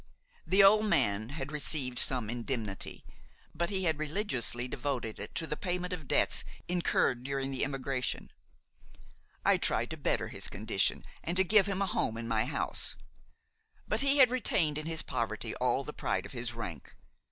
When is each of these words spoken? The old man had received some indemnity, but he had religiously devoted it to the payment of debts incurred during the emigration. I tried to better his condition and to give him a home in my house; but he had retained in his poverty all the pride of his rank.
The 0.47 0.63
old 0.63 0.87
man 0.87 1.29
had 1.29 1.51
received 1.51 1.99
some 1.99 2.27
indemnity, 2.27 3.05
but 3.53 3.69
he 3.69 3.83
had 3.83 3.99
religiously 3.99 4.67
devoted 4.67 5.19
it 5.19 5.35
to 5.35 5.45
the 5.45 5.55
payment 5.55 5.93
of 5.93 6.07
debts 6.07 6.43
incurred 6.67 7.23
during 7.23 7.51
the 7.51 7.63
emigration. 7.63 8.31
I 9.45 9.57
tried 9.57 9.91
to 9.91 9.97
better 9.97 10.29
his 10.29 10.47
condition 10.49 11.03
and 11.23 11.37
to 11.37 11.43
give 11.43 11.67
him 11.67 11.83
a 11.83 11.85
home 11.85 12.17
in 12.17 12.27
my 12.27 12.45
house; 12.45 12.95
but 13.87 14.01
he 14.01 14.17
had 14.17 14.31
retained 14.31 14.79
in 14.79 14.87
his 14.87 15.03
poverty 15.03 15.53
all 15.57 15.83
the 15.83 15.93
pride 15.93 16.25
of 16.25 16.31
his 16.31 16.51
rank. 16.55 16.95